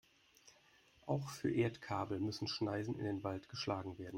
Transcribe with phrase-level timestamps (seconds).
[1.05, 4.09] Auch für Erdkabel müssen Schneisen in den Wald geschlagen werden.